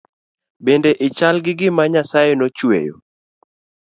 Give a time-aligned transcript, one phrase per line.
[0.65, 2.95] Bende i chal gi gima nyasaye no chweyo